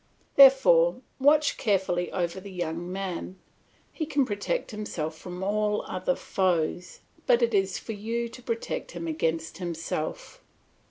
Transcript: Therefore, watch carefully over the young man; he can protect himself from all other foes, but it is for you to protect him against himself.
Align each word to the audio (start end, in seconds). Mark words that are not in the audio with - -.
Therefore, 0.35 0.99
watch 1.19 1.57
carefully 1.57 2.11
over 2.11 2.39
the 2.39 2.49
young 2.51 2.91
man; 2.91 3.37
he 3.93 4.07
can 4.07 4.25
protect 4.25 4.71
himself 4.71 5.15
from 5.15 5.43
all 5.43 5.83
other 5.87 6.15
foes, 6.15 7.01
but 7.27 7.43
it 7.43 7.53
is 7.53 7.77
for 7.77 7.93
you 7.93 8.27
to 8.27 8.41
protect 8.41 8.93
him 8.93 9.05
against 9.05 9.59
himself. 9.59 10.41